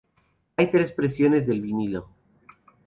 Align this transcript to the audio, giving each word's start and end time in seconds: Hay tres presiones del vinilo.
Hay 0.57 0.71
tres 0.71 0.91
presiones 0.93 1.45
del 1.45 1.61
vinilo. 1.61 2.09